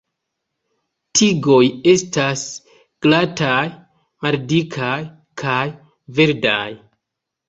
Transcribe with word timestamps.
Tigoj 1.17 1.65
estas 1.91 2.45
glataj, 3.07 3.59
maldikaj 4.27 4.95
kaj 5.43 5.59
verdaj. 6.21 6.65